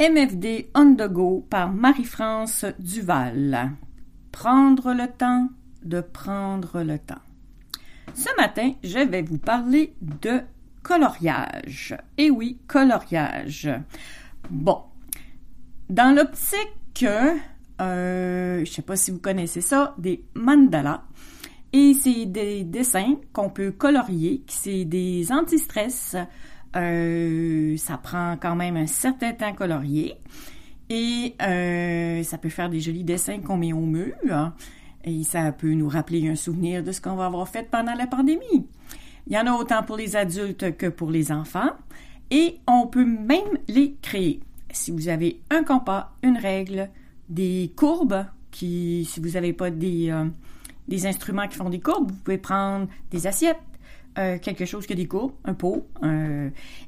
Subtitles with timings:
[0.00, 3.72] MFD on go par Marie-France Duval.
[4.30, 5.48] Prendre le temps
[5.82, 7.18] de prendre le temps.
[8.14, 10.42] Ce matin, je vais vous parler de
[10.84, 11.96] coloriage.
[12.16, 13.68] Et oui, coloriage.
[14.48, 14.82] Bon,
[15.90, 21.02] dans l'optique, euh, je sais pas si vous connaissez ça, des mandalas.
[21.72, 26.14] Et c'est des dessins qu'on peut colorier, c'est des anti-stress
[26.76, 30.16] euh, ça prend quand même un certain temps colorier.
[30.90, 34.52] Et euh, ça peut faire des jolis dessins qu'on met au mur.
[35.04, 38.06] Et ça peut nous rappeler un souvenir de ce qu'on va avoir fait pendant la
[38.06, 38.66] pandémie.
[39.26, 41.70] Il y en a autant pour les adultes que pour les enfants.
[42.30, 44.40] Et on peut même les créer.
[44.70, 46.90] Si vous avez un compas, une règle,
[47.28, 50.24] des courbes, qui, si vous n'avez pas euh,
[50.88, 53.60] des instruments qui font des courbes, vous pouvez prendre des assiettes,
[54.18, 55.86] euh, quelque chose qui a des courbes, un pot,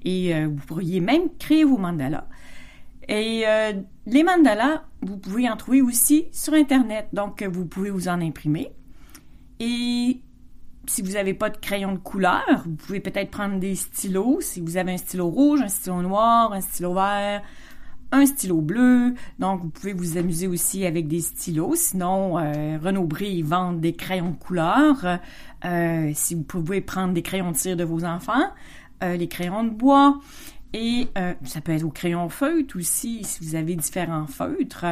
[0.04, 2.26] et euh, vous pourriez même créer vos mandalas.
[3.08, 3.72] Et euh,
[4.06, 8.70] les mandalas, vous pouvez en trouver aussi sur Internet, donc vous pouvez vous en imprimer.
[9.58, 10.20] Et
[10.86, 14.40] si vous n'avez pas de crayon de couleur, vous pouvez peut-être prendre des stylos.
[14.40, 17.42] Si vous avez un stylo rouge, un stylo noir, un stylo vert,
[18.12, 19.14] un stylo bleu.
[19.38, 21.74] Donc, vous pouvez vous amuser aussi avec des stylos.
[21.76, 25.18] Sinon, euh, Renaud Bré vend des crayons de couleur.
[25.64, 28.50] Euh, si vous pouvez prendre des crayons de cire de vos enfants,
[29.02, 30.18] euh, les crayons de bois.
[30.72, 31.08] Et
[31.42, 34.86] ça peut être au crayon feutre aussi, si vous avez différents feutres.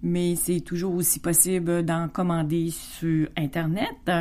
[0.00, 4.12] Mais c'est toujours aussi possible d'en commander sur Internet.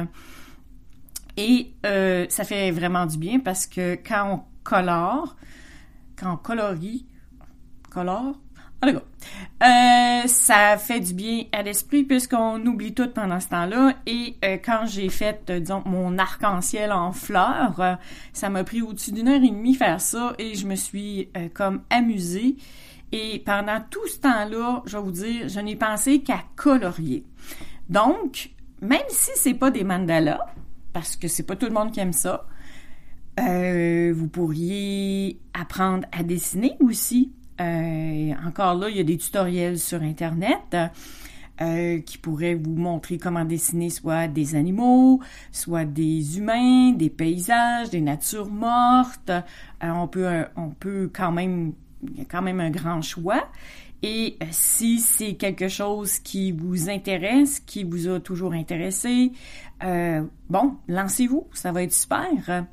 [1.37, 5.35] Et ça fait vraiment du bien parce que quand on colore,
[6.15, 7.05] quand on colorie,
[7.89, 8.35] colore.
[8.85, 13.93] Euh, ça fait du bien à l'esprit puisqu'on oublie tout pendant ce temps-là.
[14.05, 17.97] Et euh, quand j'ai fait, euh, disons, mon arc-en-ciel en fleurs,
[18.33, 21.81] ça m'a pris au-dessus d'une heure et demie faire ça et je me suis comme
[21.89, 22.55] amusée.
[23.11, 27.25] Et pendant tout ce temps-là, je vais vous dire, je n'ai pensé qu'à colorier.
[27.89, 30.45] Donc, même si c'est pas des mandalas,
[30.91, 32.45] parce que c'est pas tout le monde qui aime ça,
[33.37, 37.31] vous pourriez apprendre à dessiner aussi.
[37.59, 40.75] Euh, encore là, il y a des tutoriels sur Internet.
[41.59, 47.89] Euh, qui pourraient vous montrer comment dessiner soit des animaux, soit des humains, des paysages,
[47.89, 49.31] des natures mortes.
[49.31, 49.41] Euh,
[49.81, 51.73] on peut, on peut quand même,
[52.03, 53.49] il y a quand même un grand choix.
[54.03, 59.31] Et si c'est quelque chose qui vous intéresse, qui vous a toujours intéressé,
[59.81, 62.67] bon, lancez-vous, ça va être super.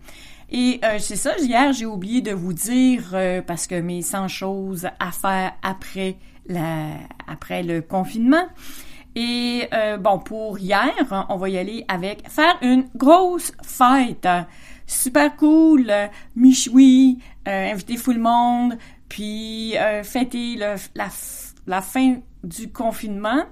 [0.51, 4.29] Et euh, c'est ça, hier, j'ai oublié de vous dire, euh, parce que mes 100
[4.29, 6.17] choses à faire après,
[6.47, 6.91] la,
[7.27, 8.47] après le confinement.
[9.17, 10.93] Et euh, bon, pour hier,
[11.29, 14.29] on va y aller avec faire une grosse fête.
[14.87, 15.91] Super cool,
[16.37, 18.77] michoui, inviter tout le monde,
[19.09, 21.09] puis fêter le, la,
[21.67, 23.45] la fin du confinement.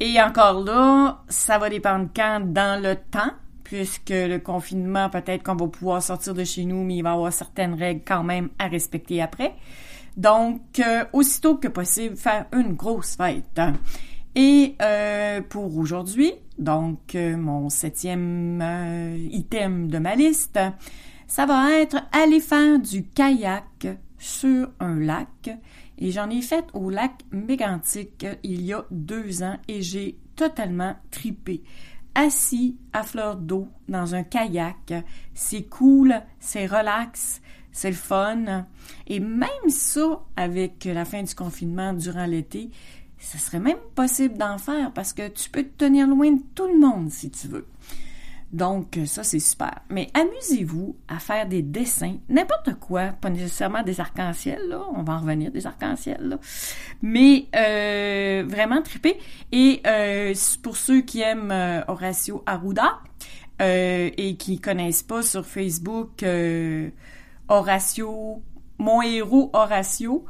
[0.00, 3.32] Et encore là, ça va dépendre quand dans le temps
[3.66, 7.12] puisque le confinement, peut-être qu'on va pouvoir sortir de chez nous, mais il va y
[7.14, 9.54] avoir certaines règles quand même à respecter après.
[10.16, 13.60] Donc, euh, aussitôt que possible, faire une grosse fête.
[14.36, 18.62] Et euh, pour aujourd'hui, donc euh, mon septième
[19.32, 20.60] item de ma liste,
[21.26, 25.50] ça va être aller faire du kayak sur un lac.
[25.98, 30.94] Et j'en ai fait au lac Mégantic il y a deux ans et j'ai totalement
[31.10, 31.62] tripé
[32.16, 34.92] assis à fleur d'eau dans un kayak.
[35.34, 37.40] C'est cool, c'est relax,
[37.70, 38.66] c'est le fun.
[39.06, 42.70] Et même ça, avec la fin du confinement durant l'été,
[43.18, 46.66] ça serait même possible d'en faire parce que tu peux te tenir loin de tout
[46.66, 47.66] le monde si tu veux.
[48.52, 49.80] Donc, ça, c'est super.
[49.90, 55.14] Mais amusez-vous à faire des dessins, n'importe quoi, pas nécessairement des arcs-en-ciel, là, on va
[55.14, 56.38] en revenir des arcs-en-ciel, là.
[57.02, 59.18] Mais euh, vraiment triper.
[59.52, 63.00] Et euh, pour ceux qui aiment euh, Horacio Arruda
[63.58, 66.22] et qui connaissent pas sur Facebook
[67.48, 68.42] Horacio,
[68.78, 70.26] mon héros Horacio,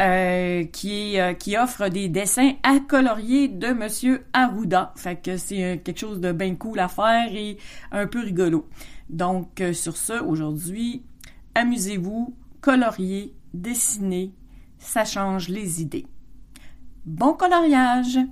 [0.00, 4.92] euh, qui, euh, qui offre des dessins à colorier de Monsieur Arruda.
[4.96, 7.58] Fait que c'est euh, quelque chose de bien cool à faire et
[7.92, 8.68] un peu rigolo.
[9.08, 11.04] Donc, sur ce, aujourd'hui,
[11.54, 14.32] amusez-vous, coloriez, dessinez,
[14.78, 16.06] ça change les idées.
[17.04, 18.18] Bon coloriage!